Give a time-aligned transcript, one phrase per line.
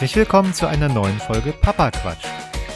[0.00, 2.24] Herzlich willkommen zu einer neuen Folge Papa Quatsch.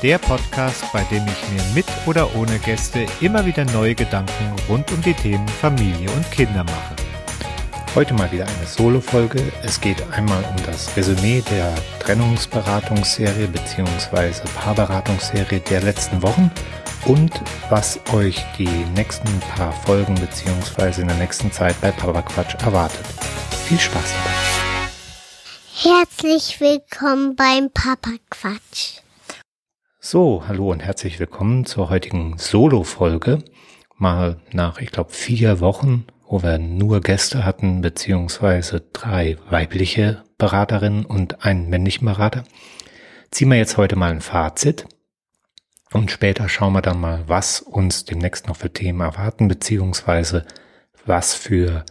[0.02, 4.92] Der Podcast, bei dem ich mir mit oder ohne Gäste immer wieder neue Gedanken rund
[4.92, 6.96] um die Themen Familie und Kinder mache.
[7.94, 9.42] Heute mal wieder eine Solo-Folge.
[9.62, 14.46] Es geht einmal um das Resümee der Trennungsberatungsserie bzw.
[14.56, 16.50] Paarberatungsserie der letzten Wochen
[17.06, 17.32] und
[17.70, 21.00] was euch die nächsten paar Folgen bzw.
[21.00, 23.06] in der nächsten Zeit bei Papa Quatsch erwartet.
[23.66, 24.63] Viel Spaß dabei.
[25.76, 29.00] Herzlich willkommen beim Papa Quatsch.
[30.00, 33.38] So, hallo und herzlich willkommen zur heutigen Solo-Folge.
[33.96, 41.04] Mal nach, ich glaube, vier Wochen wo wir nur Gäste hatten, beziehungsweise drei weibliche Beraterinnen
[41.04, 42.42] und einen männlichen Berater,
[43.30, 44.86] ziehen wir jetzt heute mal ein Fazit
[45.92, 50.44] und später schauen wir dann mal, was uns demnächst noch für Themen erwarten, beziehungsweise
[51.06, 51.84] was für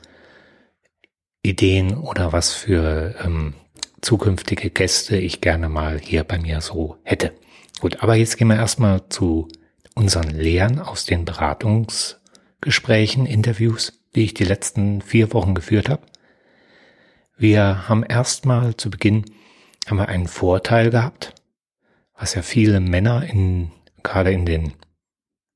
[1.42, 3.54] Ideen oder was für ähm,
[4.04, 7.34] zukünftige Gäste ich gerne mal hier bei mir so hätte.
[7.80, 9.48] Gut, aber jetzt gehen wir erstmal zu
[9.96, 16.04] unseren Lehren aus den Beratungsgesprächen, Interviews die ich die letzten vier Wochen geführt habe.
[17.38, 19.26] Wir haben erstmal zu Beginn
[19.88, 21.34] haben wir einen Vorteil gehabt,
[22.18, 24.74] was ja viele Männer in, gerade in den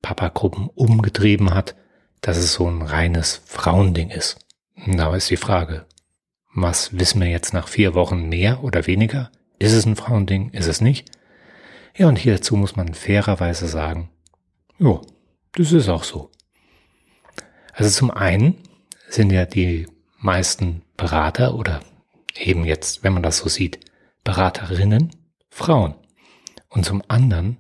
[0.02, 1.76] Papa-Gruppen umgetrieben hat,
[2.22, 4.40] dass es so ein reines Frauending ist.
[4.86, 5.86] Und da ist die Frage,
[6.60, 9.32] was wissen wir jetzt nach vier Wochen mehr oder weniger?
[9.60, 10.50] Ist es ein Frauending?
[10.50, 11.12] Ist es nicht?
[11.96, 14.10] Ja, und hierzu muss man fairerweise sagen,
[14.80, 15.02] jo,
[15.54, 16.32] das ist auch so.
[17.74, 18.56] Also zum einen
[19.08, 21.82] sind ja die meisten Berater oder
[22.36, 23.80] eben jetzt, wenn man das so sieht,
[24.24, 25.12] Beraterinnen
[25.52, 25.94] Frauen.
[26.70, 27.58] Und zum anderen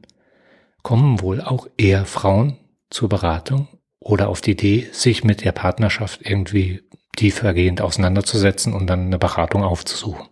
[0.81, 2.57] kommen wohl auch eher Frauen
[2.89, 3.67] zur Beratung
[3.99, 6.81] oder auf die Idee, sich mit der Partnerschaft irgendwie
[7.17, 10.27] tiefergehend auseinanderzusetzen und dann eine Beratung aufzusuchen.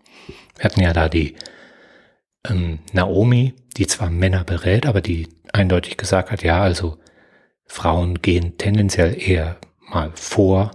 [0.56, 1.36] Wir hatten ja da die
[2.48, 6.98] ähm, Naomi, die zwar Männer berät, aber die eindeutig gesagt hat, ja, also
[7.66, 9.58] Frauen gehen tendenziell eher
[9.90, 10.72] mal vor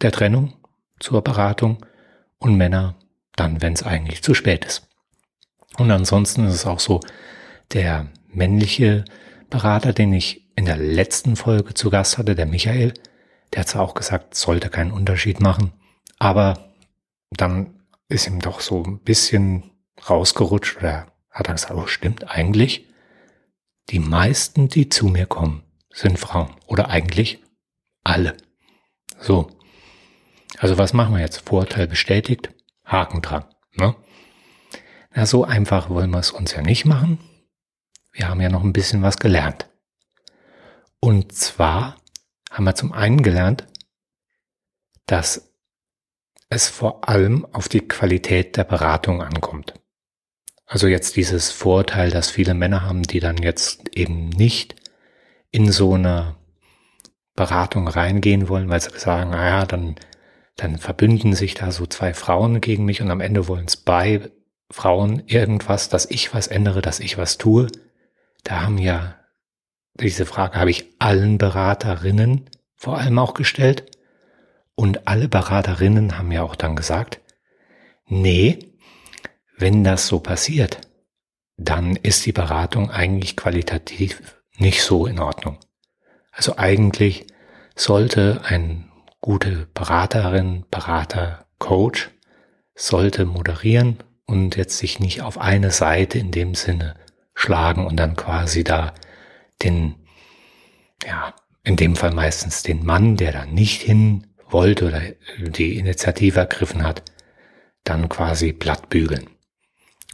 [0.00, 0.54] der Trennung
[0.98, 1.84] zur Beratung
[2.38, 2.96] und Männer
[3.36, 4.88] dann, wenn es eigentlich zu spät ist.
[5.78, 7.00] Und ansonsten ist es auch so,
[7.72, 9.04] der männliche
[9.50, 12.94] Berater, den ich in der letzten Folge zu Gast hatte, der Michael,
[13.52, 15.72] der hat zwar auch gesagt, sollte keinen Unterschied machen,
[16.18, 16.72] aber
[17.30, 19.70] dann ist ihm doch so ein bisschen
[20.08, 22.86] rausgerutscht oder hat er gesagt, oh stimmt, eigentlich,
[23.90, 27.42] die meisten, die zu mir kommen, sind Frauen oder eigentlich
[28.04, 28.36] alle.
[29.18, 29.50] So.
[30.58, 31.48] Also was machen wir jetzt?
[31.48, 32.50] Vorteil bestätigt,
[32.84, 33.44] Haken dran.
[33.74, 33.96] Ne?
[35.14, 37.18] Na, so einfach wollen wir es uns ja nicht machen.
[38.12, 39.68] Wir haben ja noch ein bisschen was gelernt.
[41.00, 41.96] Und zwar
[42.52, 43.66] haben wir zum einen gelernt,
[45.06, 45.52] dass
[46.48, 49.74] es vor allem auf die Qualität der Beratung ankommt.
[50.66, 54.76] Also jetzt dieses Vorteil, dass viele Männer haben, die dann jetzt eben nicht
[55.50, 56.36] in so einer
[57.34, 59.96] Beratung reingehen wollen, weil sie sagen, naja, dann,
[60.56, 64.30] dann verbünden sich da so zwei Frauen gegen mich und am Ende wollen es bei
[64.70, 67.68] Frauen irgendwas, dass ich was ändere, dass ich was tue.
[68.44, 69.21] Da haben ja
[69.94, 73.84] diese Frage habe ich allen Beraterinnen vor allem auch gestellt.
[74.74, 77.20] Und alle Beraterinnen haben ja auch dann gesagt,
[78.06, 78.58] nee,
[79.56, 80.80] wenn das so passiert,
[81.56, 84.20] dann ist die Beratung eigentlich qualitativ
[84.56, 85.58] nicht so in Ordnung.
[86.32, 87.26] Also eigentlich
[87.76, 92.10] sollte ein gute Beraterin, Berater, Coach
[92.74, 96.96] sollte moderieren und jetzt sich nicht auf eine Seite in dem Sinne
[97.34, 98.94] schlagen und dann quasi da
[99.64, 99.96] den,
[101.06, 101.34] ja,
[101.64, 105.00] in dem Fall meistens den Mann, der da nicht hin wollte oder
[105.38, 107.02] die Initiative ergriffen hat,
[107.84, 109.28] dann quasi platt bügeln.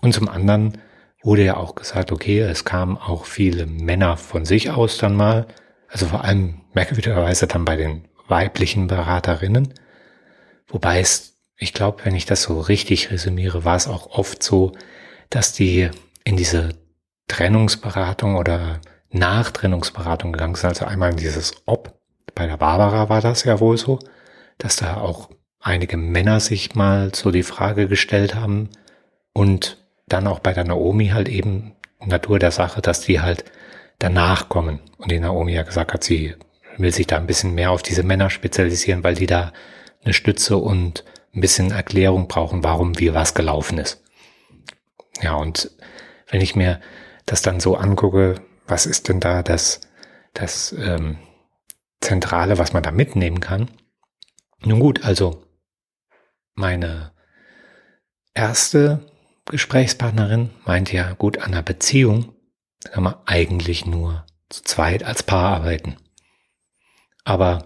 [0.00, 0.78] Und zum anderen
[1.22, 5.46] wurde ja auch gesagt, okay, es kamen auch viele Männer von sich aus dann mal,
[5.88, 9.74] also vor allem merkwürdigerweise dann bei den weiblichen Beraterinnen.
[10.68, 14.72] Wobei es, ich glaube, wenn ich das so richtig resümiere, war es auch oft so,
[15.30, 15.90] dass die
[16.24, 16.70] in diese
[17.26, 20.68] Trennungsberatung oder Nachtrennungsberatung gegangen sind.
[20.68, 21.94] Also einmal in dieses Ob.
[22.34, 23.98] Bei der Barbara war das ja wohl so,
[24.58, 28.70] dass da auch einige Männer sich mal so die Frage gestellt haben
[29.32, 31.74] und dann auch bei der Naomi halt eben
[32.04, 33.44] Natur der Sache, dass die halt
[33.98, 34.80] danach kommen.
[34.98, 36.34] Und die Naomi ja gesagt hat, sie
[36.76, 39.52] will sich da ein bisschen mehr auf diese Männer spezialisieren, weil die da
[40.04, 41.04] eine Stütze und
[41.34, 44.02] ein bisschen Erklärung brauchen, warum wie was gelaufen ist.
[45.20, 45.70] Ja, und
[46.30, 46.80] wenn ich mir
[47.26, 48.36] das dann so angucke,
[48.68, 49.80] was ist denn da das,
[50.34, 51.18] das ähm,
[52.00, 53.70] Zentrale, was man da mitnehmen kann?
[54.60, 55.44] Nun gut, also
[56.54, 57.12] meine
[58.34, 59.00] erste
[59.46, 62.34] Gesprächspartnerin meint ja, gut, an einer Beziehung
[62.84, 65.96] kann man eigentlich nur zu zweit als Paar arbeiten.
[67.24, 67.64] Aber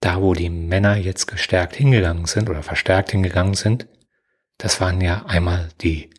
[0.00, 3.86] da, wo die Männer jetzt gestärkt hingegangen sind oder verstärkt hingegangen sind,
[4.58, 6.10] das waren ja einmal die,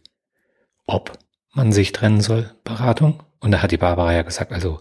[0.86, 1.18] ob
[1.54, 3.24] man sich trennen soll, Beratung.
[3.44, 4.80] Und da hat die Barbara ja gesagt, also,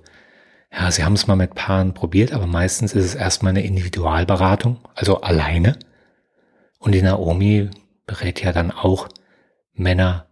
[0.71, 4.79] ja, sie haben es mal mit Paaren probiert, aber meistens ist es erstmal eine Individualberatung,
[4.95, 5.81] also alleine.
[6.79, 7.71] Und die Naomi
[8.07, 9.09] berät ja dann auch
[9.75, 10.27] Männer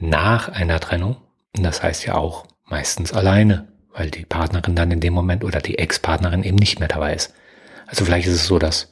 [0.00, 1.18] nach einer Trennung.
[1.54, 5.60] Und das heißt ja auch meistens alleine, weil die Partnerin dann in dem Moment oder
[5.60, 7.34] die Ex-Partnerin eben nicht mehr dabei ist.
[7.86, 8.88] Also vielleicht ist es so, dass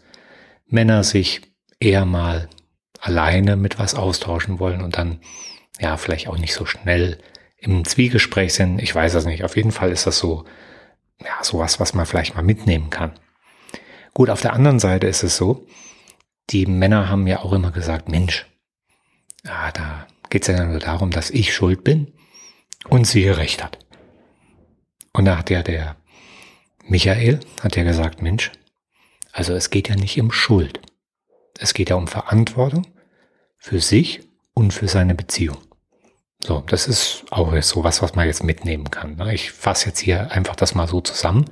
[0.67, 1.41] Männer sich
[1.81, 2.51] eher mal
[3.01, 5.21] alleine mit was austauschen wollen und dann
[5.81, 7.19] ja vielleicht auch nicht so schnell
[7.67, 8.81] im Zwiegespräch sind.
[8.81, 9.45] Ich weiß es nicht.
[9.45, 10.45] Auf jeden Fall ist das so,
[11.21, 13.13] ja, sowas, was man vielleicht mal mitnehmen kann.
[14.15, 15.67] Gut, auf der anderen Seite ist es so,
[16.51, 18.47] die Männer haben ja auch immer gesagt, Mensch,
[19.45, 22.13] ja, da geht es ja nur darum, dass ich schuld bin
[22.89, 23.79] und sie recht hat.
[25.13, 25.97] Und da hat ja der
[26.85, 28.53] Michael, hat ja gesagt, Mensch,
[29.33, 30.81] also es geht ja nicht um Schuld.
[31.59, 32.87] Es geht ja um Verantwortung
[33.59, 34.21] für sich
[34.55, 35.59] und für seine Beziehung.
[36.47, 39.17] So, das ist auch so was, was man jetzt mitnehmen kann.
[39.17, 39.35] Ne?
[39.35, 41.51] Ich fasse jetzt hier einfach das mal so zusammen,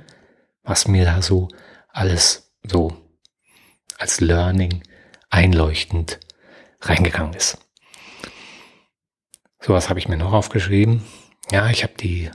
[0.63, 1.49] was mir da so
[1.89, 2.95] alles so
[3.97, 4.83] als Learning
[5.29, 6.21] einleuchtend
[6.79, 7.57] reingegangen ist.
[9.59, 11.03] So was habe ich mir noch aufgeschrieben.
[11.51, 12.31] Ja, ich habe die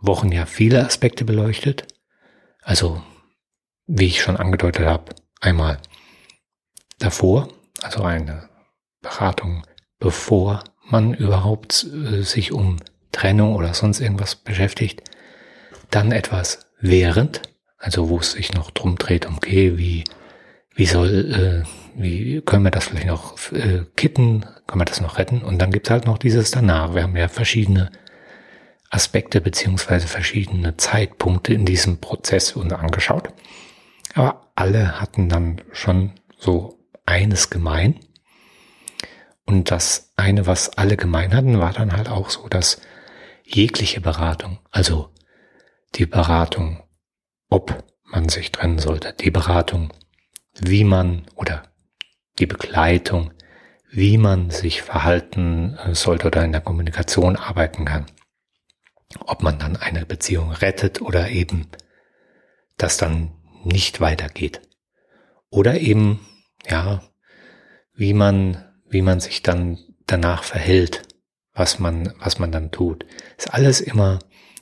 [0.00, 1.86] Wochen ja viele Aspekte beleuchtet.
[2.62, 3.00] Also
[3.86, 5.78] wie ich schon angedeutet habe, einmal
[6.98, 7.46] davor,
[7.80, 8.48] also eine
[9.02, 9.64] Beratung,
[10.00, 12.76] bevor man überhaupt äh, sich um
[13.12, 15.02] Trennung oder sonst irgendwas beschäftigt,
[15.90, 17.42] dann etwas während,
[17.78, 20.04] also wo es sich noch drum dreht, okay, wie,
[20.74, 25.18] wie soll, äh, wie können wir das vielleicht noch äh, kitten, können wir das noch
[25.18, 25.42] retten?
[25.42, 26.94] Und dann gibt's halt noch dieses danach.
[26.94, 27.90] Wir haben ja verschiedene
[28.90, 33.28] Aspekte beziehungsweise verschiedene Zeitpunkte in diesem Prozess uns angeschaut.
[34.14, 38.00] Aber alle hatten dann schon so eines gemein.
[39.48, 42.82] Und das eine, was alle gemein hatten, war dann halt auch so, dass
[43.44, 45.08] jegliche Beratung, also
[45.94, 46.82] die Beratung,
[47.48, 49.90] ob man sich trennen sollte, die Beratung,
[50.60, 51.62] wie man oder
[52.38, 53.32] die Begleitung,
[53.90, 58.04] wie man sich verhalten äh, sollte oder in der Kommunikation arbeiten kann.
[59.20, 61.68] Ob man dann eine Beziehung rettet oder eben
[62.76, 63.32] das dann
[63.64, 64.60] nicht weitergeht.
[65.48, 66.20] Oder eben,
[66.68, 67.02] ja,
[67.94, 71.02] wie man, wie man sich dann danach verhält,
[71.52, 73.04] was man, was man dann tut.
[73.36, 74.18] Ist alles immer,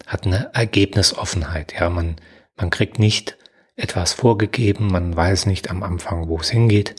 [0.06, 1.74] hat eine Ergebnisoffenheit.
[1.78, 2.16] Ja, man,
[2.56, 3.36] man kriegt nicht
[3.76, 6.96] etwas vorgegeben, man weiß nicht am Anfang, wo es hingeht,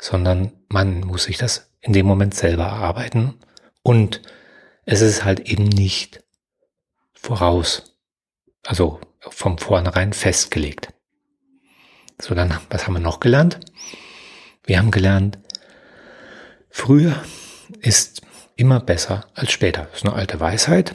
[0.00, 3.34] sondern man muss sich das in dem Moment selber erarbeiten
[3.82, 4.22] und
[4.84, 6.22] es ist halt eben nicht
[7.12, 7.96] voraus,
[8.64, 10.92] also vom vornherein festgelegt.
[12.20, 13.60] So, dann, was haben wir noch gelernt?
[14.64, 15.38] Wir haben gelernt,
[16.70, 17.22] früher
[17.80, 18.22] ist
[18.56, 19.84] immer besser als später.
[19.84, 20.92] Das ist eine alte Weisheit.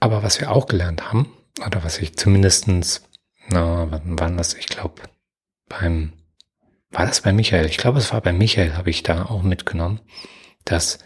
[0.00, 1.32] Aber was wir auch gelernt haben,
[1.64, 3.02] oder was ich zumindestens,
[3.48, 4.54] na, wann war das?
[4.54, 5.02] Ich glaube,
[5.68, 6.12] beim,
[6.90, 7.66] war das bei Michael?
[7.66, 10.00] Ich glaube, es war bei Michael, habe ich da auch mitgenommen,
[10.64, 10.98] dass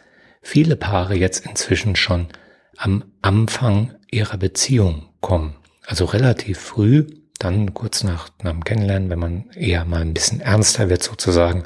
[0.43, 2.29] viele Paare jetzt inzwischen schon
[2.77, 5.57] am Anfang ihrer Beziehung kommen.
[5.87, 7.07] Also relativ früh
[7.39, 11.65] dann kurz nach, nach dem Kennenlernen, wenn man eher mal ein bisschen ernster wird sozusagen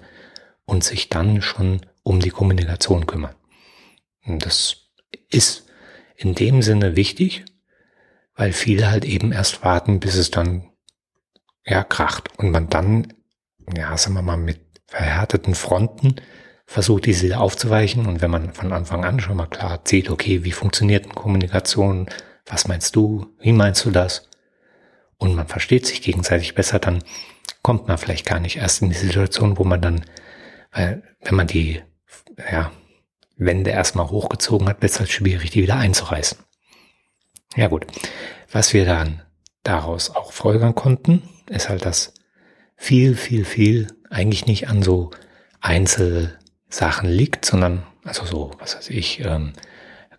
[0.72, 3.34] und sich dann schon um die Kommunikation kümmern.
[4.24, 4.88] Und das
[5.28, 5.66] ist
[6.16, 7.44] in dem Sinne wichtig,
[8.34, 10.70] weil viele halt eben erst warten, bis es dann
[11.66, 13.12] ja kracht und man dann,
[13.76, 16.16] ja, sagen wir mal, mit verhärteten Fronten
[16.64, 18.06] versucht, diese aufzuweichen.
[18.06, 22.08] Und wenn man von Anfang an schon mal klar sieht, okay, wie funktioniert eine Kommunikation,
[22.46, 24.28] was meinst du, wie meinst du das?
[25.22, 27.02] und man versteht sich gegenseitig besser, dann
[27.62, 30.04] kommt man vielleicht gar nicht erst in die Situation, wo man dann,
[30.72, 31.82] weil wenn man die
[32.50, 32.72] ja,
[33.36, 36.38] Wände erstmal hochgezogen hat, wird es halt schwierig, die wieder einzureißen.
[37.56, 37.86] Ja gut,
[38.50, 39.22] was wir dann
[39.62, 42.14] daraus auch folgern konnten, ist halt, dass
[42.76, 45.10] viel, viel, viel eigentlich nicht an so
[45.60, 49.52] Einzelsachen liegt, sondern also so, was weiß ich, ähm,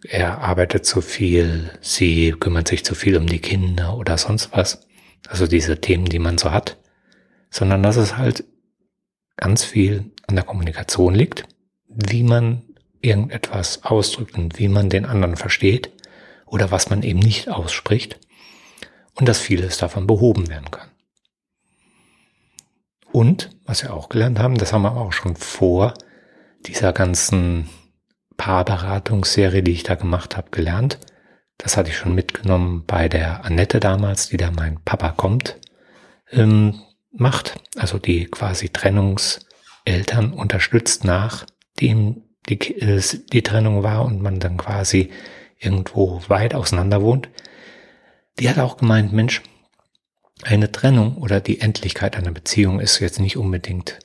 [0.08, 4.88] er arbeitet zu viel, sie kümmert sich zu viel um die Kinder oder sonst was,
[5.28, 6.78] also diese Themen, die man so hat,
[7.50, 8.44] sondern dass es halt
[9.38, 11.46] ganz viel an der Kommunikation liegt,
[11.88, 12.64] wie man
[13.02, 15.92] irgendetwas ausdrückt und wie man den anderen versteht
[16.46, 18.20] oder was man eben nicht ausspricht
[19.16, 20.90] und dass vieles davon behoben werden kann.
[23.12, 25.94] Und, was wir auch gelernt haben, das haben wir auch schon vor
[26.66, 27.70] dieser ganzen
[28.38, 30.98] Paarberatungsserie, die ich da gemacht habe, gelernt.
[31.60, 35.60] Das hatte ich schon mitgenommen bei der Annette damals, die da mein Papa kommt,
[36.32, 36.82] ähm,
[37.14, 37.56] macht.
[37.78, 41.46] Also die quasi Trennungseltern unterstützt nach,
[41.80, 43.02] dem die, äh,
[43.32, 45.12] die Trennung war und man dann quasi
[45.60, 47.30] irgendwo weit auseinander wohnt.
[48.40, 49.42] Die hat auch gemeint, Mensch,
[50.44, 54.00] eine Trennung oder die Endlichkeit einer Beziehung ist jetzt nicht unbedingt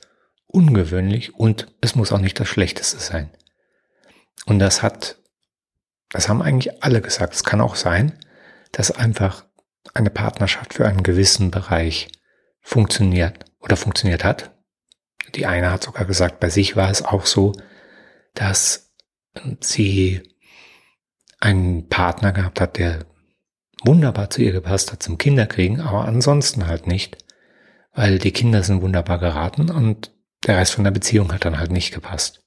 [0.47, 3.29] ungewöhnlich und es muss auch nicht das Schlechteste sein.
[4.45, 5.17] Und das hat,
[6.09, 7.33] das haben eigentlich alle gesagt.
[7.33, 8.17] Es kann auch sein,
[8.71, 9.45] dass einfach
[9.93, 12.07] eine Partnerschaft für einen gewissen Bereich
[12.61, 14.51] funktioniert oder funktioniert hat.
[15.35, 17.53] Die eine hat sogar gesagt, bei sich war es auch so,
[18.33, 18.91] dass
[19.59, 20.21] sie
[21.39, 23.05] einen Partner gehabt hat, der
[23.83, 27.17] wunderbar zu ihr gepasst hat zum Kinderkriegen, aber ansonsten halt nicht,
[27.93, 30.11] weil die Kinder sind wunderbar geraten und
[30.45, 32.41] der Rest von der Beziehung hat dann halt nicht gepasst.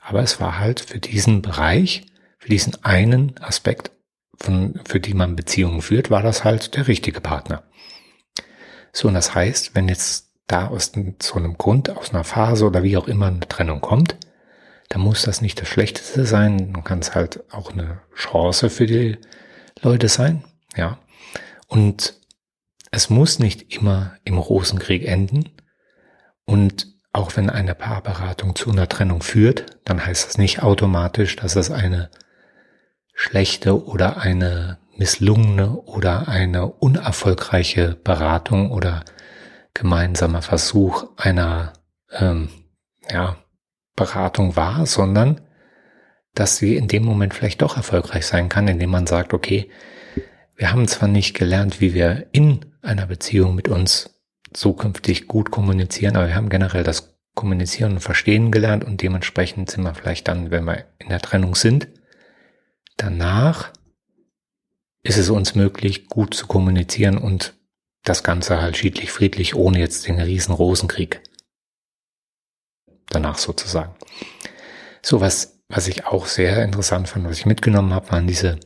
[0.00, 2.06] Aber es war halt für diesen Bereich,
[2.38, 3.92] für diesen einen Aspekt,
[4.36, 7.62] von, für die man Beziehungen führt, war das halt der richtige Partner.
[8.92, 12.82] So, und das heißt, wenn jetzt da aus so einem Grund, aus einer Phase oder
[12.82, 14.16] wie auch immer eine Trennung kommt,
[14.90, 18.86] dann muss das nicht das Schlechteste sein, dann kann es halt auch eine Chance für
[18.86, 19.16] die
[19.80, 20.44] Leute sein,
[20.76, 20.98] ja.
[21.66, 22.14] Und
[22.90, 25.48] es muss nicht immer im Rosenkrieg enden.
[26.44, 31.56] Und auch wenn eine Paarberatung zu einer Trennung führt, dann heißt das nicht automatisch, dass
[31.56, 32.10] es eine
[33.14, 39.04] schlechte oder eine misslungene oder eine unerfolgreiche Beratung oder
[39.74, 41.72] gemeinsamer Versuch einer
[42.12, 42.48] ähm,
[43.10, 43.36] ja,
[43.96, 45.40] Beratung war, sondern
[46.34, 49.70] dass sie in dem Moment vielleicht doch erfolgreich sein kann, indem man sagt, okay,
[50.56, 54.20] wir haben zwar nicht gelernt, wie wir in einer Beziehung mit uns
[54.52, 59.84] zukünftig gut kommunizieren, aber wir haben generell das Kommunizieren und Verstehen gelernt und dementsprechend sind
[59.84, 61.88] wir vielleicht dann, wenn wir in der Trennung sind,
[62.98, 63.72] danach
[65.02, 67.54] ist es uns möglich, gut zu kommunizieren und
[68.04, 71.22] das Ganze halt schiedlich, friedlich, ohne jetzt den riesen Rosenkrieg
[73.08, 73.94] danach sozusagen.
[75.02, 78.58] So was, was ich auch sehr interessant fand, was ich mitgenommen habe, waren diese,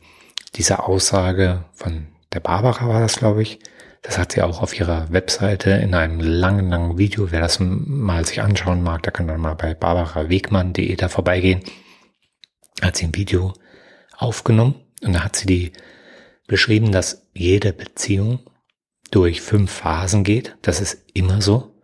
[0.55, 3.59] diese Aussage von der Barbara war das, glaube ich.
[4.03, 7.31] Das hat sie auch auf ihrer Webseite in einem langen, langen Video.
[7.31, 11.61] Wer das mal sich anschauen mag, da kann dann mal bei barbarawegmann.de da vorbeigehen.
[12.81, 13.53] Hat sie ein Video
[14.15, 15.71] aufgenommen und da hat sie die
[16.47, 18.39] beschrieben, dass jede Beziehung
[19.11, 20.57] durch fünf Phasen geht.
[20.61, 21.75] Das ist immer so.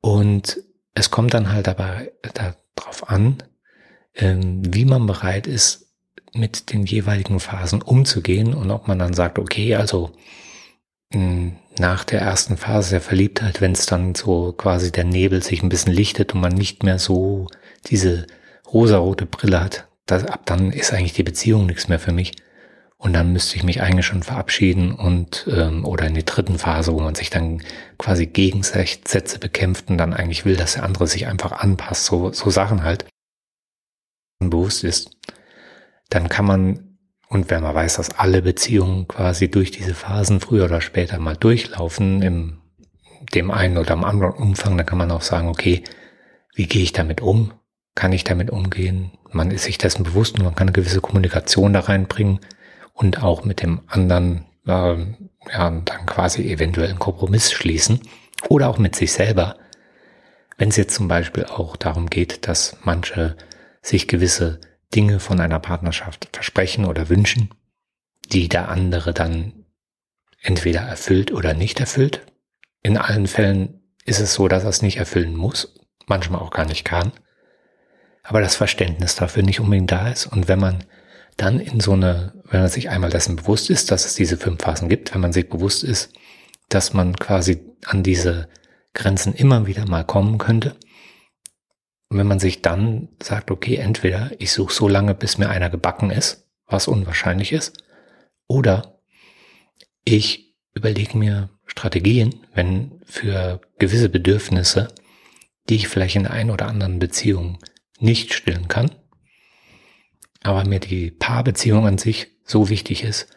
[0.00, 0.62] Und
[0.94, 2.12] es kommt dann halt dabei
[2.74, 3.42] darauf an,
[4.14, 5.86] ähm, wie man bereit ist,
[6.32, 10.12] mit den jeweiligen Phasen umzugehen und ob man dann sagt, okay, also
[11.12, 15.62] hm, nach der ersten Phase der Verliebtheit, wenn es dann so quasi der Nebel sich
[15.62, 17.48] ein bisschen lichtet und man nicht mehr so
[17.86, 18.26] diese
[18.72, 22.32] rosarote Brille hat, das, ab dann ist eigentlich die Beziehung nichts mehr für mich.
[23.00, 26.92] Und dann müsste ich mich eigentlich schon verabschieden und ähm, oder in die dritten Phase,
[26.92, 27.62] wo man sich dann
[27.96, 32.50] quasi Gegensätze bekämpft und dann eigentlich will, dass der andere sich einfach anpasst, so, so
[32.50, 33.06] Sachen halt
[34.38, 35.16] bewusst ist,
[36.10, 40.66] dann kann man, und wenn man weiß, dass alle Beziehungen quasi durch diese Phasen früher
[40.66, 42.60] oder später mal durchlaufen, im
[43.32, 45.84] dem einen oder am anderen Umfang, dann kann man auch sagen, okay,
[46.54, 47.54] wie gehe ich damit um?
[47.94, 49.12] Kann ich damit umgehen?
[49.30, 52.40] Man ist sich dessen bewusst und man kann eine gewisse Kommunikation da reinbringen
[53.00, 54.96] und auch mit dem anderen äh,
[55.50, 58.00] ja, dann quasi eventuell einen Kompromiss schließen
[58.48, 59.56] oder auch mit sich selber.
[60.58, 63.38] Wenn es jetzt zum Beispiel auch darum geht, dass manche
[63.80, 64.60] sich gewisse
[64.94, 67.54] Dinge von einer Partnerschaft versprechen oder wünschen,
[68.32, 69.64] die der andere dann
[70.42, 72.26] entweder erfüllt oder nicht erfüllt.
[72.82, 75.74] In allen Fällen ist es so, dass er es nicht erfüllen muss,
[76.06, 77.12] manchmal auch gar nicht kann,
[78.22, 80.26] aber das Verständnis dafür nicht unbedingt da ist.
[80.26, 80.84] Und wenn man
[81.36, 84.62] dann in so eine, wenn man sich einmal dessen bewusst ist, dass es diese fünf
[84.62, 86.12] Phasen gibt, wenn man sich bewusst ist,
[86.68, 88.48] dass man quasi an diese
[88.94, 90.76] Grenzen immer wieder mal kommen könnte.
[92.08, 95.70] Und wenn man sich dann sagt, okay, entweder ich suche so lange, bis mir einer
[95.70, 97.78] gebacken ist, was unwahrscheinlich ist,
[98.48, 99.00] oder
[100.04, 104.88] ich überlege mir Strategien, wenn für gewisse Bedürfnisse,
[105.68, 107.58] die ich vielleicht in einen oder anderen Beziehung
[108.00, 108.90] nicht stillen kann,
[110.42, 113.28] aber mir die Paarbeziehung an sich so wichtig ist,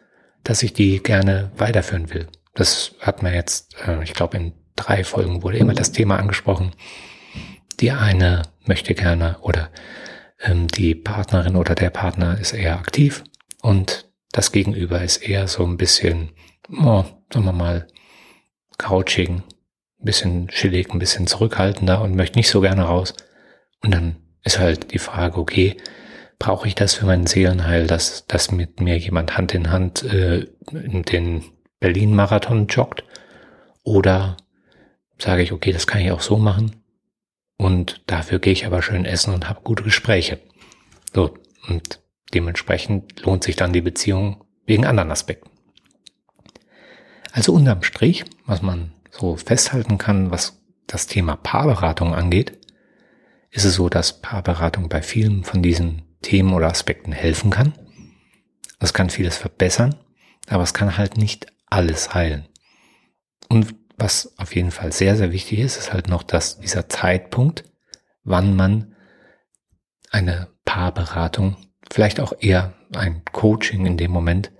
[0.43, 2.27] dass ich die gerne weiterführen will.
[2.53, 6.71] Das hat man jetzt, äh, ich glaube, in drei Folgen wurde immer das Thema angesprochen.
[7.79, 9.69] Die eine möchte gerne oder
[10.39, 13.23] ähm, die Partnerin oder der Partner ist eher aktiv
[13.61, 16.31] und das Gegenüber ist eher so ein bisschen,
[16.71, 17.87] oh, sagen wir mal,
[18.77, 23.13] couching, ein bisschen chillig, ein bisschen zurückhaltender und möchte nicht so gerne raus.
[23.81, 25.77] Und dann ist halt die Frage, okay,
[26.39, 30.47] brauche ich das für meinen Seelenheil, dass, dass mit mir jemand Hand in Hand äh,
[30.71, 31.43] in den
[31.79, 33.03] Berlin-Marathon joggt?
[33.83, 34.37] Oder
[35.17, 36.83] sage ich, okay, das kann ich auch so machen
[37.57, 40.39] und dafür gehe ich aber schön essen und habe gute Gespräche.
[41.13, 41.37] So,
[41.67, 42.01] und
[42.33, 45.49] dementsprechend lohnt sich dann die Beziehung wegen anderen Aspekten.
[47.31, 52.59] Also unterm Strich, was man so festhalten kann, was das Thema Paarberatung angeht,
[53.49, 57.73] ist es so, dass Paarberatung bei vielen von diesen Themen oder Aspekten helfen kann.
[58.79, 59.95] Es kann vieles verbessern,
[60.49, 62.47] aber es kann halt nicht alles heilen.
[63.49, 67.63] Und was auf jeden Fall sehr, sehr wichtig ist, ist halt noch, dass dieser Zeitpunkt,
[68.23, 68.95] wann man
[70.11, 71.57] eine Paarberatung,
[71.91, 74.51] vielleicht auch eher ein Coaching in dem Moment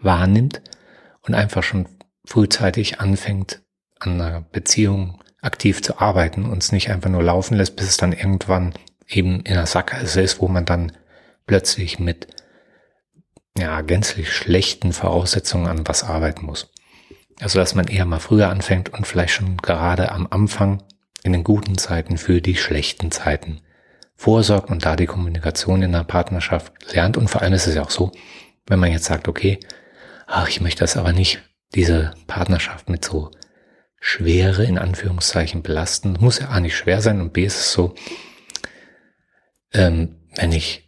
[0.00, 0.62] wahrnimmt
[1.22, 1.88] und einfach schon
[2.24, 3.62] frühzeitig anfängt,
[3.98, 7.96] an einer Beziehung aktiv zu arbeiten und es nicht einfach nur laufen lässt, bis es
[7.96, 8.74] dann irgendwann
[9.08, 10.92] eben in der Sackgasse ist, wo man dann
[11.48, 12.28] plötzlich mit
[13.58, 16.70] ja, gänzlich schlechten Voraussetzungen an was arbeiten muss.
[17.40, 20.84] Also, dass man eher mal früher anfängt und vielleicht schon gerade am Anfang
[21.24, 23.60] in den guten Zeiten für die schlechten Zeiten
[24.14, 27.16] vorsorgt und da die Kommunikation in der Partnerschaft lernt.
[27.16, 28.12] Und vor allem ist es ja auch so,
[28.66, 29.58] wenn man jetzt sagt, okay,
[30.26, 31.42] ach, ich möchte das aber nicht,
[31.74, 33.30] diese Partnerschaft mit so
[34.00, 36.16] Schwere in Anführungszeichen belasten.
[36.20, 37.94] Muss ja A nicht schwer sein und B ist es so,
[39.72, 40.87] ähm, wenn ich,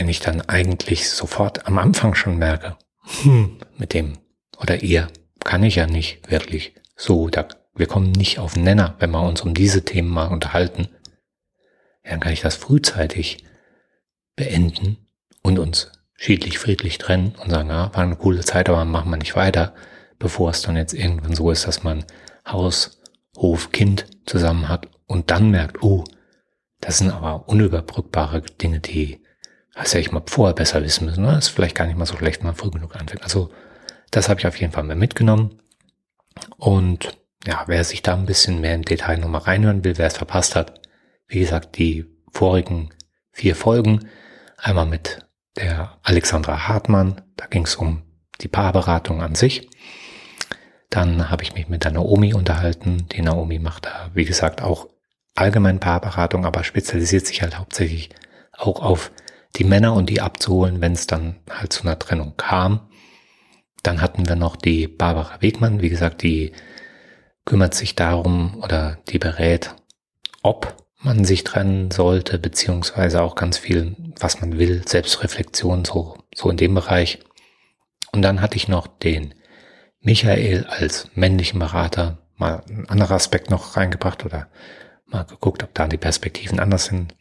[0.00, 2.78] wenn ich dann eigentlich sofort am Anfang schon merke,
[3.22, 4.16] hm, mit dem
[4.58, 5.08] oder ihr
[5.44, 9.22] kann ich ja nicht wirklich so, da, wir kommen nicht auf den Nenner, wenn wir
[9.22, 10.88] uns um diese Themen mal unterhalten.
[12.02, 13.44] Dann kann ich das frühzeitig
[14.36, 14.96] beenden
[15.42, 19.18] und uns schiedlich, friedlich trennen und sagen, ja, war eine coole Zeit, aber machen wir
[19.18, 19.74] nicht weiter,
[20.18, 22.06] bevor es dann jetzt irgendwann so ist, dass man
[22.46, 23.02] Haus,
[23.36, 26.04] Hof, Kind zusammen hat und dann merkt, oh,
[26.80, 29.20] das sind aber unüberbrückbare Dinge, die,
[29.74, 31.24] das hätte ich mal vorher besser wissen müssen.
[31.24, 31.38] Ne?
[31.38, 33.22] Ist vielleicht gar nicht mal so schlecht, wenn man früh genug anfängt.
[33.22, 33.50] Also
[34.10, 35.60] das habe ich auf jeden Fall mal mitgenommen.
[36.56, 40.16] Und ja, wer sich da ein bisschen mehr im Detail nochmal reinhören will, wer es
[40.16, 40.80] verpasst hat,
[41.26, 42.90] wie gesagt, die vorigen
[43.32, 44.08] vier Folgen,
[44.56, 48.02] einmal mit der Alexandra Hartmann, da ging es um
[48.40, 49.68] die Paarberatung an sich.
[50.90, 53.06] Dann habe ich mich mit der Naomi unterhalten.
[53.12, 54.88] Die Naomi macht da, wie gesagt, auch
[55.34, 58.10] allgemein Paarberatung, aber spezialisiert sich halt hauptsächlich
[58.52, 59.12] auch auf
[59.56, 62.88] die Männer und die abzuholen, wenn es dann halt zu einer Trennung kam.
[63.82, 66.52] Dann hatten wir noch die Barbara Wegmann, wie gesagt, die
[67.44, 69.74] kümmert sich darum oder die berät,
[70.42, 76.50] ob man sich trennen sollte, beziehungsweise auch ganz viel, was man will, Selbstreflexion, so, so
[76.50, 77.20] in dem Bereich.
[78.12, 79.34] Und dann hatte ich noch den
[80.00, 84.48] Michael als männlichen Berater, mal ein anderer Aspekt noch reingebracht oder
[85.06, 87.14] mal geguckt, ob da die Perspektiven anders sind.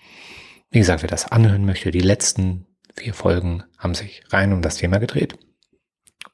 [0.71, 4.77] Wie gesagt, wer das anhören möchte, die letzten vier Folgen haben sich rein um das
[4.77, 5.37] Thema gedreht.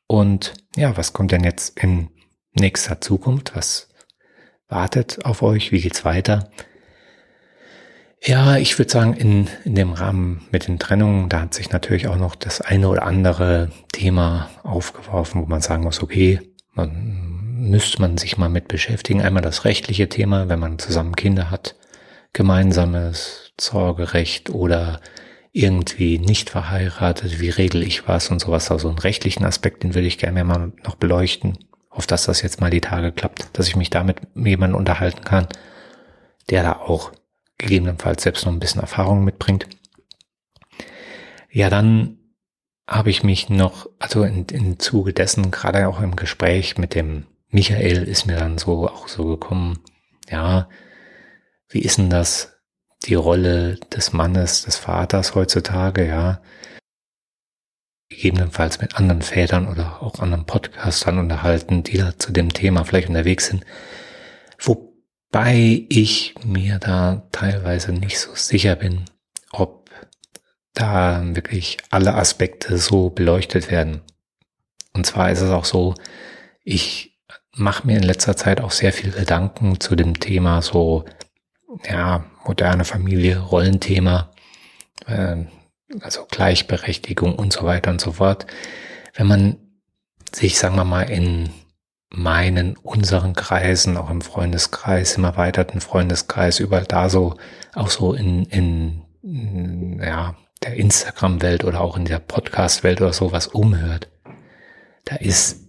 [0.08, 2.10] Und ja, was kommt denn jetzt in
[2.54, 3.56] nächster Zukunft?
[3.56, 3.90] Was
[4.68, 5.72] wartet auf euch?
[5.72, 6.50] Wie geht's weiter?
[8.22, 12.08] Ja, ich würde sagen, in, in dem Rahmen mit den Trennungen, da hat sich natürlich
[12.08, 16.40] auch noch das eine oder andere Thema aufgeworfen, wo man sagen muss, okay,
[16.74, 17.36] man
[17.70, 19.22] müsste man sich mal mit beschäftigen.
[19.22, 21.76] Einmal das rechtliche Thema, wenn man zusammen Kinder hat,
[22.36, 25.00] gemeinsames Sorgerecht oder
[25.54, 28.70] irgendwie nicht verheiratet, wie regel ich was und sowas.
[28.70, 31.58] Also einen rechtlichen Aspekt, den würde ich gerne mal noch beleuchten.
[31.90, 35.24] Auf dass das jetzt mal die Tage klappt, dass ich mich damit mit jemandem unterhalten
[35.24, 35.48] kann,
[36.50, 37.14] der da auch
[37.58, 39.66] gegebenenfalls selbst noch ein bisschen Erfahrung mitbringt.
[41.50, 42.18] Ja, dann
[42.86, 47.28] habe ich mich noch, also in, in Zuge dessen, gerade auch im Gespräch mit dem
[47.48, 49.80] Michael ist mir dann so auch so gekommen,
[50.30, 50.68] ja,
[51.70, 52.58] wie ist denn das,
[53.06, 56.42] die Rolle des Mannes, des Vaters heutzutage, ja,
[58.10, 63.10] gegebenenfalls mit anderen Vätern oder auch anderen Podcastern unterhalten, die da zu dem Thema vielleicht
[63.10, 63.66] unterwegs sind.
[64.60, 69.06] Wobei ich mir da teilweise nicht so sicher bin,
[69.52, 69.90] ob
[70.74, 74.02] da wirklich alle Aspekte so beleuchtet werden.
[74.94, 75.96] Und zwar ist es auch so,
[76.64, 77.18] ich
[77.54, 81.06] mache mir in letzter Zeit auch sehr viel Gedanken zu dem Thema so
[81.90, 84.32] ja, moderne Familie, Rollenthema,
[85.08, 85.38] äh,
[86.02, 88.46] also Gleichberechtigung und so weiter und so fort.
[89.14, 89.58] Wenn man
[90.34, 91.50] sich, sagen wir mal, in
[92.10, 97.36] meinen, unseren Kreisen, auch im Freundeskreis, im erweiterten Freundeskreis, überall da so,
[97.74, 104.10] auch so in, in, ja, der Instagram-Welt oder auch in der Podcast-Welt oder sowas umhört,
[105.06, 105.62] da ist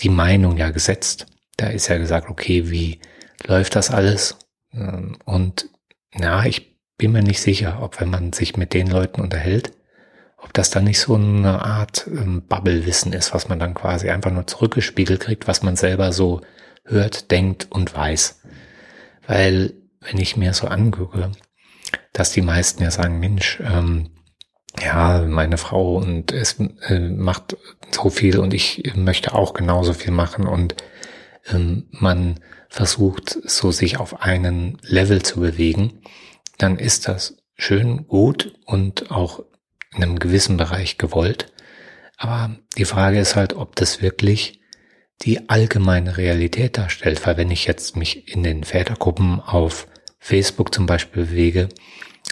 [0.00, 1.26] die Meinung ja gesetzt.
[1.56, 3.00] Da ist ja gesagt, okay, wie
[3.46, 4.36] läuft das alles?
[4.72, 5.68] Ähm, und
[6.14, 9.72] ja, ich bin mir nicht sicher, ob wenn man sich mit den Leuten unterhält,
[10.36, 14.30] ob das dann nicht so eine Art ähm, Bubble-Wissen ist, was man dann quasi einfach
[14.30, 16.40] nur zurückgespiegelt kriegt, was man selber so
[16.84, 18.42] hört, denkt und weiß.
[19.26, 21.32] Weil, wenn ich mir so angucke,
[22.12, 24.10] dass die meisten ja sagen, Mensch, ähm,
[24.80, 27.56] ja, meine Frau und es äh, macht
[27.90, 30.76] so viel und ich möchte auch genauso viel machen und
[31.50, 36.02] ähm, man versucht so sich auf einen Level zu bewegen,
[36.58, 39.44] dann ist das schön, gut und auch
[39.94, 41.52] in einem gewissen Bereich gewollt.
[42.16, 44.60] Aber die Frage ist halt, ob das wirklich
[45.22, 50.86] die allgemeine Realität darstellt, weil wenn ich jetzt mich in den Vätergruppen auf Facebook zum
[50.86, 51.68] Beispiel bewege,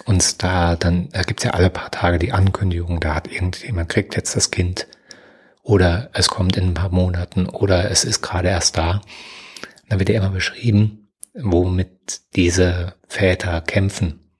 [0.04, 4.14] und da dann, da gibt's ja alle paar Tage die Ankündigung, da hat irgendjemand kriegt
[4.14, 4.86] jetzt das Kind
[5.62, 9.00] oder es kommt in ein paar Monaten oder es ist gerade erst da.
[9.88, 14.30] Dann wird ja immer beschrieben, womit diese Väter kämpfen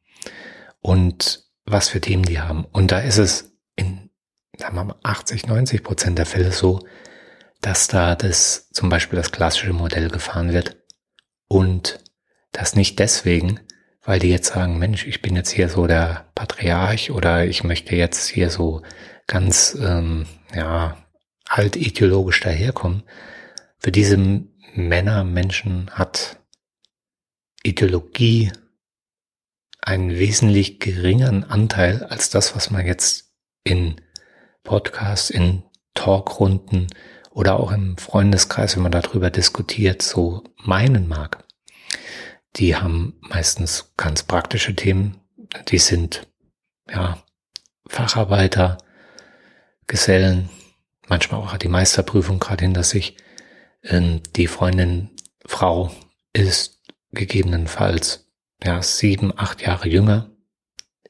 [0.81, 2.65] und was für Themen die haben.
[2.65, 4.07] Und da ist es in
[4.59, 6.81] sagen wir mal, 80, 90 Prozent der Fälle so,
[7.61, 10.77] dass da das zum Beispiel das klassische Modell gefahren wird
[11.49, 11.99] und
[12.53, 13.61] das nicht deswegen,
[14.03, 17.97] weil die jetzt sagen, Mensch, ich bin jetzt hier so der Patriarch oder ich möchte
[17.97, 18.83] jetzt hier so
[19.27, 20.97] ganz ähm, ja
[21.49, 23.03] alt ideologisch daherkommen.
[23.79, 24.17] Für diese
[24.77, 26.39] Männer, Menschen hat
[27.63, 28.53] Ideologie
[29.81, 33.33] einen wesentlich geringeren Anteil als das, was man jetzt
[33.65, 34.01] in
[34.63, 35.63] Podcasts, in
[35.95, 36.89] Talkrunden
[37.31, 41.45] oder auch im Freundeskreis, wenn man darüber diskutiert, so meinen mag.
[42.57, 45.21] Die haben meistens ganz praktische Themen.
[45.69, 46.27] Die sind,
[46.89, 47.23] ja,
[47.87, 48.79] Facharbeiter,
[49.87, 50.49] Gesellen,
[51.07, 53.17] manchmal auch die Meisterprüfung gerade hinter sich.
[53.87, 55.11] Ähm, die Freundin,
[55.45, 55.91] Frau
[56.33, 58.29] ist gegebenenfalls,
[58.63, 60.31] ja, sieben, acht Jahre jünger.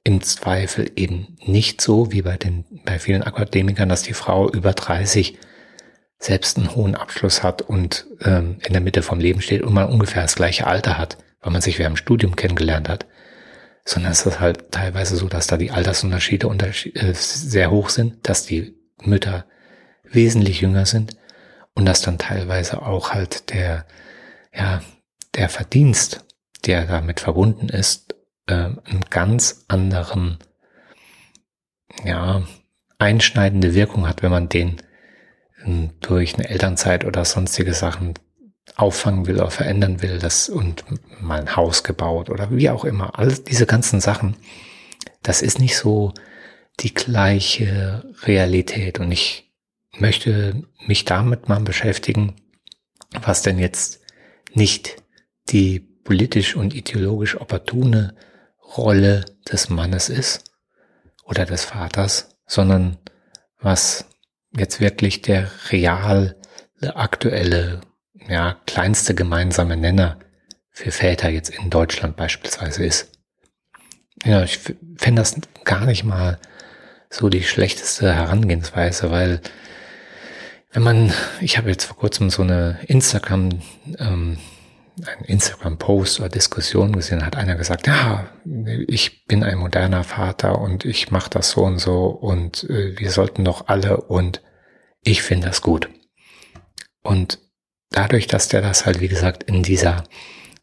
[0.05, 4.73] Im Zweifel eben nicht so wie bei den, bei vielen Akademikern, dass die Frau über
[4.73, 5.39] 30
[6.19, 9.89] selbst einen hohen Abschluss hat und ähm, in der Mitte vom Leben steht und man
[9.89, 13.07] ungefähr das gleiche Alter hat weil man sich während dem Studium kennengelernt hat,
[13.85, 16.49] sondern es ist halt teilweise so, dass da die Altersunterschiede
[16.95, 19.47] äh, sehr hoch sind, dass die Mütter
[20.03, 21.17] wesentlich jünger sind
[21.77, 23.87] und dass dann teilweise auch halt der,
[24.53, 24.81] ja,
[25.35, 26.25] der Verdienst,
[26.65, 30.39] der damit verbunden ist, äh, einen ganz anderen,
[32.03, 32.43] ja,
[32.99, 34.81] einschneidende Wirkung hat, wenn man den
[35.65, 38.15] äh, durch eine Elternzeit oder sonstige Sachen
[38.75, 40.85] auffangen will oder verändern will, das und
[41.21, 43.19] mal ein Haus gebaut oder wie auch immer.
[43.19, 44.37] All diese ganzen Sachen,
[45.23, 46.15] das ist nicht so
[46.81, 49.46] die gleiche Realität und ich
[50.01, 52.37] möchte mich damit mal beschäftigen,
[53.23, 54.01] was denn jetzt
[54.53, 54.97] nicht
[55.49, 58.15] die politisch und ideologisch opportune
[58.77, 60.45] Rolle des Mannes ist
[61.25, 62.99] oder des Vaters, sondern
[63.59, 64.07] was
[64.57, 66.37] jetzt wirklich der real
[66.95, 67.81] aktuelle
[68.29, 70.19] ja, kleinste gemeinsame Nenner
[70.71, 73.13] für Väter jetzt in Deutschland beispielsweise ist.
[74.25, 76.39] Ja, ich fände das gar nicht mal
[77.11, 79.41] so die schlechteste Herangehensweise, weil
[80.77, 83.63] wenn man, ich habe jetzt vor kurzem so eine Instagram,
[83.99, 84.37] ähm,
[85.07, 88.29] ein Instagram-Post oder Diskussion gesehen, hat einer gesagt, ja,
[88.87, 93.11] ich bin ein moderner Vater und ich mache das so und so und äh, wir
[93.11, 94.43] sollten doch alle und
[95.03, 95.89] ich finde das gut.
[97.03, 97.39] Und
[97.91, 100.05] dadurch, dass der das halt, wie gesagt, in dieser,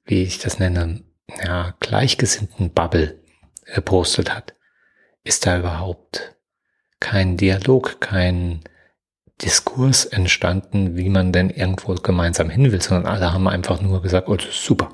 [0.06, 1.02] wie ich das nenne,
[1.44, 3.20] ja, gleichgesinnten Bubble
[3.74, 4.54] gepostet hat,
[5.24, 6.36] ist da überhaupt
[7.00, 8.64] kein Dialog, kein
[9.42, 14.28] Diskurs entstanden, wie man denn irgendwo gemeinsam hin will, sondern alle haben einfach nur gesagt,
[14.28, 14.90] oh, super.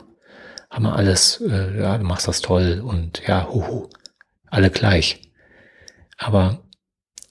[0.70, 3.90] Haben wir alles, äh, ja, du machst das toll und ja, huhu,
[4.48, 5.22] alle gleich.
[6.18, 6.64] Aber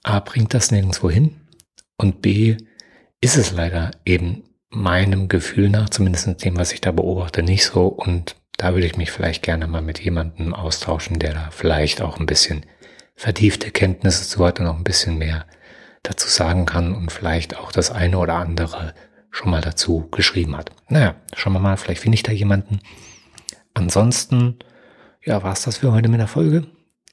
[0.03, 1.37] A bringt das nirgendwo hin
[1.97, 2.57] und B
[3.21, 7.87] ist es leider eben meinem Gefühl nach, zumindest dem, was ich da beobachte, nicht so.
[7.87, 12.19] Und da würde ich mich vielleicht gerne mal mit jemandem austauschen, der da vielleicht auch
[12.19, 12.67] ein bisschen
[13.15, 15.47] vertiefte Kenntnisse zu hat und noch ein bisschen mehr
[16.03, 18.95] dazu sagen kann und vielleicht auch das eine oder andere
[19.31, 20.71] schon mal dazu geschrieben hat.
[20.89, 22.81] Naja, schauen wir mal, vielleicht finde ich da jemanden.
[23.75, 24.59] Ansonsten,
[25.25, 26.67] ja, war es das für heute mit der Folge.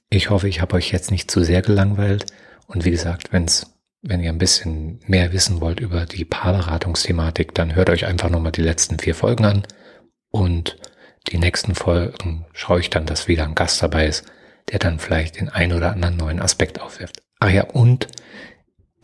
[0.09, 2.25] Ich hoffe, ich habe euch jetzt nicht zu sehr gelangweilt.
[2.67, 3.75] Und wie gesagt, wenn es
[4.07, 8.51] wenn ihr ein bisschen mehr wissen wollt über die Paarberatungsthematik, dann hört euch einfach nochmal
[8.51, 9.63] die letzten vier Folgen an
[10.29, 10.77] und
[11.27, 14.25] die nächsten Folgen schaue ich dann, dass wieder ein Gast dabei ist,
[14.71, 17.23] der dann vielleicht den ein oder anderen neuen Aspekt aufwirft.
[17.39, 18.07] Ach ja, und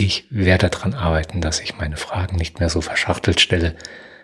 [0.03, 3.75] ich werde daran arbeiten, dass ich meine Fragen nicht mehr so verschachtelt stelle,